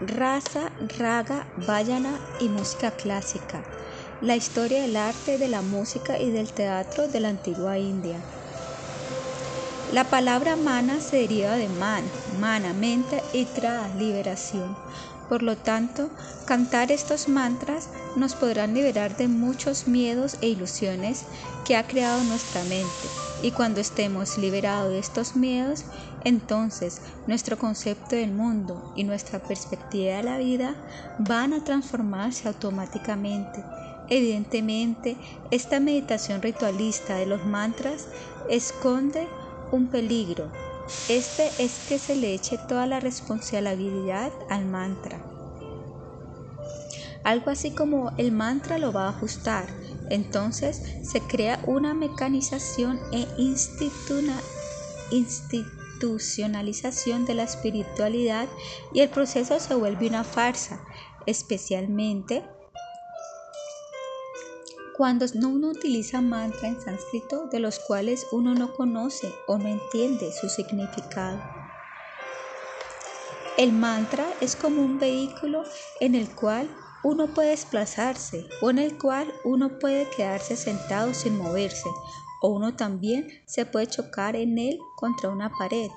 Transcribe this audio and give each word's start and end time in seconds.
Rasa, 0.00 0.72
raga, 0.98 1.46
vayana 1.56 2.20
y 2.38 2.50
música 2.50 2.90
clásica. 2.90 3.62
La 4.20 4.36
historia 4.36 4.82
del 4.82 4.94
arte, 4.94 5.38
de 5.38 5.48
la 5.48 5.62
música 5.62 6.18
y 6.18 6.30
del 6.30 6.52
teatro 6.52 7.08
de 7.08 7.18
la 7.18 7.30
antigua 7.30 7.78
India. 7.78 8.20
La 9.94 10.04
palabra 10.04 10.54
mana 10.54 11.00
se 11.00 11.16
deriva 11.16 11.52
de 11.52 11.70
man, 11.70 12.04
mana, 12.38 12.74
mente 12.74 13.22
y 13.32 13.46
tra, 13.46 13.88
liberación. 13.96 14.76
Por 15.30 15.42
lo 15.42 15.56
tanto, 15.56 16.10
cantar 16.44 16.92
estos 16.92 17.26
mantras 17.28 17.88
nos 18.16 18.34
podrán 18.34 18.74
liberar 18.74 19.16
de 19.16 19.28
muchos 19.28 19.88
miedos 19.88 20.36
e 20.42 20.48
ilusiones 20.48 21.24
que 21.64 21.74
ha 21.74 21.86
creado 21.86 22.22
nuestra 22.24 22.62
mente. 22.64 23.08
Y 23.42 23.50
cuando 23.50 23.80
estemos 23.80 24.36
liberados 24.36 24.90
de 24.90 24.98
estos 24.98 25.36
miedos, 25.36 25.84
entonces 26.26 27.00
nuestro 27.28 27.56
concepto 27.56 28.16
del 28.16 28.32
mundo 28.32 28.92
y 28.96 29.04
nuestra 29.04 29.38
perspectiva 29.38 30.16
de 30.16 30.24
la 30.24 30.38
vida 30.38 30.74
van 31.20 31.52
a 31.52 31.62
transformarse 31.62 32.48
automáticamente. 32.48 33.62
Evidentemente, 34.08 35.16
esta 35.52 35.78
meditación 35.78 36.42
ritualista 36.42 37.14
de 37.14 37.26
los 37.26 37.46
mantras 37.46 38.08
esconde 38.50 39.28
un 39.70 39.86
peligro. 39.86 40.50
Este 41.08 41.46
es 41.60 41.86
que 41.88 42.00
se 42.00 42.16
le 42.16 42.34
eche 42.34 42.58
toda 42.58 42.88
la 42.88 42.98
responsabilidad 42.98 44.32
al 44.50 44.66
mantra. 44.66 45.20
Algo 47.22 47.52
así 47.52 47.70
como 47.70 48.10
el 48.16 48.32
mantra 48.32 48.78
lo 48.78 48.92
va 48.92 49.06
a 49.06 49.10
ajustar. 49.10 49.68
Entonces 50.10 50.82
se 51.02 51.20
crea 51.20 51.60
una 51.66 51.94
mecanización 51.94 52.98
e 53.12 53.28
institucionalización 53.38 55.85
de 55.98 57.34
la 57.34 57.42
espiritualidad 57.42 58.48
y 58.92 59.00
el 59.00 59.08
proceso 59.08 59.58
se 59.60 59.74
vuelve 59.74 60.08
una 60.08 60.24
farsa, 60.24 60.80
especialmente 61.26 62.44
cuando 64.96 65.26
uno 65.44 65.68
utiliza 65.68 66.22
mantra 66.22 66.68
en 66.68 66.80
sánscrito 66.80 67.48
de 67.48 67.60
los 67.60 67.78
cuales 67.78 68.26
uno 68.32 68.54
no 68.54 68.72
conoce 68.74 69.30
o 69.46 69.58
no 69.58 69.68
entiende 69.68 70.32
su 70.32 70.48
significado. 70.48 71.38
El 73.58 73.72
mantra 73.72 74.26
es 74.40 74.56
como 74.56 74.82
un 74.82 74.98
vehículo 74.98 75.64
en 76.00 76.14
el 76.14 76.34
cual 76.34 76.68
uno 77.02 77.28
puede 77.28 77.50
desplazarse 77.50 78.46
o 78.60 78.70
en 78.70 78.78
el 78.78 78.98
cual 78.98 79.32
uno 79.44 79.78
puede 79.78 80.08
quedarse 80.10 80.56
sentado 80.56 81.14
sin 81.14 81.36
moverse 81.36 81.88
o 82.42 82.48
uno 82.48 82.74
también 82.74 83.28
se 83.46 83.66
puede 83.66 83.86
chocar 83.86 84.36
en 84.36 84.58
él 84.58 84.78
contra 84.96 85.30
una 85.30 85.50
pared. 85.50 85.90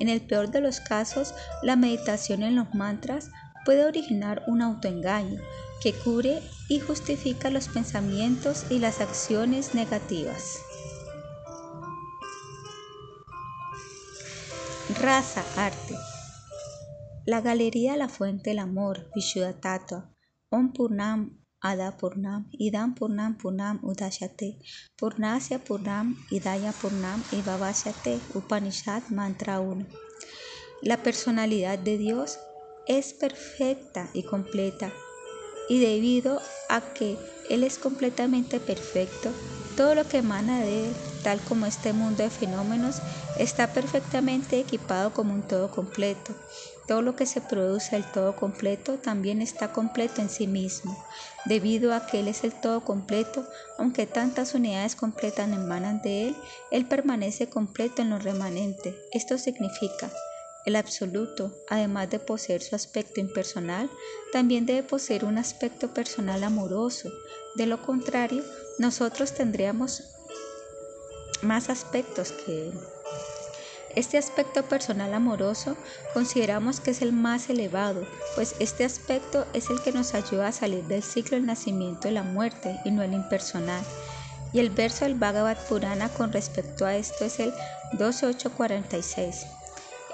En 0.00 0.08
el 0.08 0.20
peor 0.20 0.50
de 0.50 0.60
los 0.60 0.80
casos, 0.80 1.34
la 1.62 1.76
meditación 1.76 2.42
en 2.42 2.56
los 2.56 2.74
mantras 2.74 3.30
puede 3.64 3.84
originar 3.84 4.42
un 4.46 4.62
autoengaño 4.62 5.40
que 5.82 5.92
cubre 5.92 6.42
y 6.68 6.80
justifica 6.80 7.50
los 7.50 7.68
pensamientos 7.68 8.66
y 8.70 8.78
las 8.78 9.00
acciones 9.00 9.74
negativas. 9.74 10.58
Raza, 15.00 15.44
arte. 15.56 15.94
La 17.26 17.40
Galería 17.40 17.96
La 17.96 18.08
Fuente 18.08 18.50
del 18.50 18.58
Amor, 18.58 19.10
Vishuddha 19.14 19.80
Om 20.50 20.72
Purnam 20.72 21.43
Ada 21.64 21.96
Purnam, 21.96 22.44
Idam 22.52 22.94
Purnam 22.94 23.38
Purnam 23.40 23.80
Udashate, 23.80 24.60
Purnasya 25.00 25.64
Purnam, 25.64 26.14
Idaya 26.30 26.72
Purnam 26.72 27.24
y 27.32 27.42
Upanishad 28.36 29.02
Mantra 29.08 29.60
1. 29.60 29.86
La 30.82 31.02
personalidad 31.02 31.78
de 31.78 31.96
Dios 31.96 32.38
es 32.86 33.14
perfecta 33.14 34.10
y 34.12 34.24
completa 34.24 34.92
y 35.70 35.78
debido 35.78 36.42
a 36.68 36.82
que 36.92 37.16
Él 37.48 37.64
es 37.64 37.78
completamente 37.78 38.60
perfecto, 38.60 39.32
todo 39.76 39.94
lo 39.94 40.06
que 40.06 40.18
emana 40.18 40.60
de 40.60 40.86
Él, 40.86 40.96
tal 41.22 41.40
como 41.40 41.66
este 41.66 41.92
mundo 41.92 42.22
de 42.22 42.30
fenómenos, 42.30 43.00
está 43.38 43.72
perfectamente 43.72 44.58
equipado 44.60 45.12
como 45.12 45.34
un 45.34 45.42
todo 45.42 45.70
completo. 45.70 46.34
Todo 46.86 47.02
lo 47.02 47.16
que 47.16 47.26
se 47.26 47.40
produce 47.40 47.96
el 47.96 48.04
todo 48.04 48.36
completo 48.36 48.98
también 48.98 49.40
está 49.40 49.72
completo 49.72 50.20
en 50.20 50.28
sí 50.28 50.46
mismo. 50.46 50.96
Debido 51.46 51.94
a 51.94 52.06
que 52.06 52.20
Él 52.20 52.28
es 52.28 52.44
el 52.44 52.52
todo 52.52 52.82
completo, 52.82 53.46
aunque 53.78 54.06
tantas 54.06 54.54
unidades 54.54 54.94
completas 54.94 55.48
emanan 55.48 56.02
de 56.02 56.28
Él, 56.28 56.36
Él 56.70 56.86
permanece 56.86 57.48
completo 57.48 58.02
en 58.02 58.10
lo 58.10 58.18
remanente. 58.18 58.94
Esto 59.12 59.38
significa 59.38 60.10
el 60.64 60.76
absoluto, 60.76 61.52
además 61.68 62.10
de 62.10 62.18
poseer 62.18 62.62
su 62.62 62.74
aspecto 62.74 63.20
impersonal, 63.20 63.90
también 64.32 64.66
debe 64.66 64.82
poseer 64.82 65.24
un 65.24 65.38
aspecto 65.38 65.92
personal 65.92 66.42
amoroso. 66.42 67.10
De 67.54 67.66
lo 67.66 67.82
contrario, 67.82 68.42
nosotros 68.78 69.32
tendríamos 69.32 70.04
más 71.42 71.68
aspectos 71.68 72.32
que 72.32 72.68
él. 72.68 72.72
Este 73.94 74.18
aspecto 74.18 74.64
personal 74.64 75.14
amoroso 75.14 75.76
consideramos 76.14 76.80
que 76.80 76.90
es 76.90 77.00
el 77.00 77.12
más 77.12 77.48
elevado, 77.48 78.04
pues 78.34 78.56
este 78.58 78.84
aspecto 78.84 79.46
es 79.52 79.70
el 79.70 79.80
que 79.82 79.92
nos 79.92 80.14
ayuda 80.14 80.48
a 80.48 80.52
salir 80.52 80.82
del 80.84 81.02
ciclo 81.02 81.36
del 81.36 81.46
nacimiento 81.46 82.08
y 82.08 82.12
la 82.12 82.24
muerte 82.24 82.80
y 82.84 82.90
no 82.90 83.02
el 83.02 83.12
impersonal. 83.12 83.84
Y 84.52 84.58
el 84.58 84.70
verso 84.70 85.04
del 85.04 85.14
Bhagavad 85.14 85.58
Purana 85.68 86.08
con 86.08 86.32
respecto 86.32 86.86
a 86.86 86.96
esto 86.96 87.24
es 87.24 87.38
el 87.38 87.52
12846. 87.98 89.46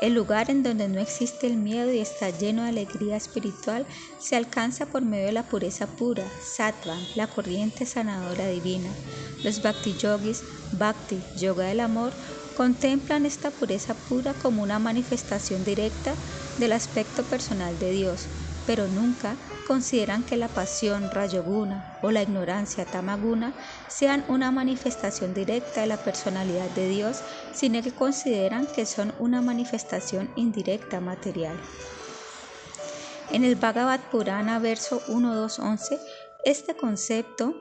El 0.00 0.14
lugar 0.14 0.50
en 0.50 0.62
donde 0.62 0.88
no 0.88 0.98
existe 0.98 1.46
el 1.46 1.56
miedo 1.56 1.92
y 1.92 1.98
está 1.98 2.30
lleno 2.30 2.62
de 2.62 2.70
alegría 2.70 3.16
espiritual 3.16 3.84
se 4.18 4.34
alcanza 4.34 4.86
por 4.86 5.02
medio 5.02 5.26
de 5.26 5.32
la 5.32 5.42
pureza 5.42 5.86
pura, 5.86 6.24
sattva, 6.42 6.96
la 7.16 7.26
corriente 7.26 7.84
sanadora 7.84 8.48
divina. 8.48 8.88
Los 9.44 9.62
bhakti 9.62 9.94
yogis, 9.94 10.42
bhakti, 10.72 11.20
yoga 11.38 11.66
del 11.66 11.80
amor, 11.80 12.12
contemplan 12.56 13.26
esta 13.26 13.50
pureza 13.50 13.92
pura 13.94 14.32
como 14.32 14.62
una 14.62 14.78
manifestación 14.78 15.64
directa 15.64 16.14
del 16.58 16.72
aspecto 16.72 17.22
personal 17.24 17.78
de 17.78 17.90
Dios, 17.90 18.26
pero 18.70 18.86
nunca 18.86 19.36
consideran 19.66 20.22
que 20.22 20.36
la 20.36 20.46
pasión 20.46 21.10
rayoguna 21.10 21.98
o 22.02 22.12
la 22.12 22.22
ignorancia 22.22 22.84
tamaguna 22.84 23.52
sean 23.88 24.24
una 24.28 24.52
manifestación 24.52 25.34
directa 25.34 25.80
de 25.80 25.88
la 25.88 25.96
personalidad 25.96 26.70
de 26.70 26.88
Dios, 26.88 27.20
sino 27.52 27.82
que 27.82 27.90
consideran 27.90 28.68
que 28.68 28.86
son 28.86 29.12
una 29.18 29.42
manifestación 29.42 30.30
indirecta 30.36 31.00
material. 31.00 31.58
En 33.32 33.42
el 33.42 33.56
Bhagavad 33.56 33.98
Purana, 34.08 34.60
verso 34.60 35.02
1.2.11, 35.08 35.98
este 36.44 36.76
concepto 36.76 37.56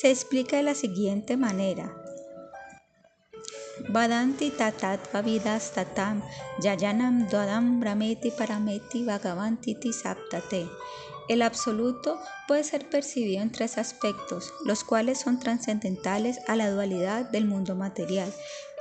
se 0.00 0.10
explica 0.10 0.56
de 0.56 0.64
la 0.64 0.74
siguiente 0.74 1.36
manera. 1.36 2.07
Vavidas 5.12 5.72
tatam 5.72 6.22
yayanam 6.60 7.28
dwadam 7.28 7.80
brahmeti 7.80 8.30
parameti 8.30 9.04
vagavantiti 9.04 9.92
saptate. 9.92 10.68
El 11.28 11.42
absoluto 11.42 12.18
puede 12.46 12.64
ser 12.64 12.88
percibido 12.88 13.42
en 13.42 13.52
tres 13.52 13.76
aspectos, 13.76 14.52
los 14.64 14.82
cuales 14.82 15.20
son 15.20 15.38
trascendentales 15.38 16.38
a 16.48 16.56
la 16.56 16.70
dualidad 16.70 17.30
del 17.30 17.44
mundo 17.44 17.74
material. 17.74 18.32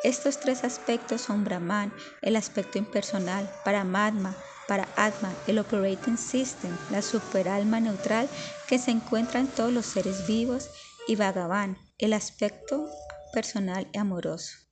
Estos 0.04 0.40
tres 0.40 0.64
aspectos 0.64 1.22
son 1.22 1.44
Brahman, 1.44 1.92
el 2.22 2.36
aspecto 2.36 2.78
impersonal, 2.78 3.52
Paramatma, 3.66 4.36
para 4.68 4.88
Atma, 4.96 5.34
el 5.48 5.60
operating 5.60 6.18
system, 6.18 6.76
la 6.92 7.02
superalma 7.02 7.80
neutral 7.80 8.30
que 8.68 8.80
se 8.80 8.92
encuentra 8.92 9.40
en 9.40 9.48
todos 9.48 9.74
los 9.74 9.86
seres 9.86 10.28
vivos, 10.28 10.70
y 11.08 11.16
Bhagavan, 11.16 11.78
el 11.98 12.14
aspecto 12.14 12.90
personal 13.34 13.88
y 13.94 13.98
amoroso. 13.98 14.67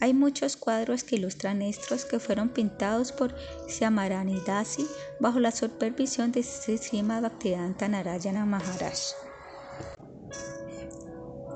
Hay 0.00 0.14
muchos 0.14 0.56
cuadros 0.56 1.04
que 1.04 1.16
ilustran 1.16 1.62
estos 1.62 2.04
que 2.04 2.18
fueron 2.18 2.48
pintados 2.48 3.12
por 3.12 3.34
Shyamarani 3.68 4.40
Dasi 4.46 4.86
bajo 5.20 5.38
la 5.38 5.52
supervisión 5.52 6.32
de 6.32 6.42
Sri 6.42 7.02
Bhaktivedanta 7.02 7.86
Narayana 7.86 8.44
Maharaj. 8.44 9.31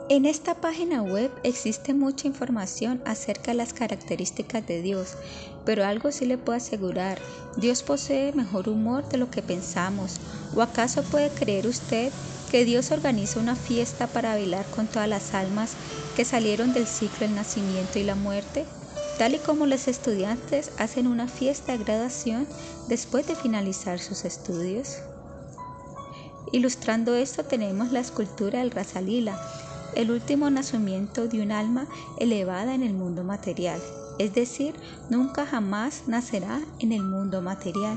En 0.09 0.25
esta 0.25 0.55
página 0.55 1.03
web 1.03 1.33
existe 1.43 1.93
mucha 1.93 2.29
información 2.29 3.03
acerca 3.05 3.51
de 3.51 3.57
las 3.57 3.73
características 3.73 4.65
de 4.65 4.81
Dios, 4.81 5.15
pero 5.65 5.85
algo 5.85 6.13
sí 6.13 6.27
le 6.27 6.39
puedo 6.39 6.57
asegurar, 6.57 7.19
Dios 7.57 7.83
posee 7.83 8.33
mejor 8.33 8.69
humor 8.69 9.09
de 9.09 9.19
lo 9.19 9.33
que 9.33 9.43
pensamos. 9.43 10.19
¿O 10.55 10.63
acaso 10.63 11.03
puede 11.03 11.31
creer 11.31 11.67
usted 11.67 12.13
que 12.53 12.65
Dios 12.65 12.93
organiza 12.93 13.41
una 13.41 13.57
fiesta 13.57 14.07
para 14.07 14.35
bailar 14.35 14.65
con 14.67 14.87
todas 14.87 15.09
las 15.09 15.35
almas 15.35 15.73
que 16.15 16.25
salieron 16.25 16.73
del 16.73 16.87
ciclo 16.87 17.27
del 17.27 17.35
nacimiento 17.35 17.99
y 17.99 18.05
la 18.05 18.15
muerte, 18.15 18.65
tal 19.19 19.35
y 19.35 19.39
como 19.39 19.67
los 19.67 19.89
estudiantes 19.89 20.71
hacen 20.79 21.09
una 21.09 21.27
fiesta 21.27 21.73
de 21.73 21.83
graduación 21.83 22.47
después 22.87 23.27
de 23.27 23.35
finalizar 23.35 23.99
sus 23.99 24.25
estudios. 24.25 24.99
Ilustrando 26.53 27.17
esto 27.17 27.43
tenemos 27.45 27.91
la 27.91 27.99
escultura 27.99 28.61
del 28.61 28.71
Rasalila, 28.71 29.37
el 29.97 30.11
último 30.11 30.51
nacimiento 30.51 31.27
de 31.27 31.41
un 31.41 31.51
alma 31.51 31.87
elevada 32.19 32.75
en 32.75 32.83
el 32.83 32.93
mundo 32.93 33.25
material, 33.25 33.81
es 34.19 34.35
decir, 34.35 34.75
nunca 35.11 35.47
jamás 35.47 36.03
nacerá 36.07 36.61
en 36.79 36.93
el 36.93 37.03
mundo 37.03 37.43
material. 37.43 37.97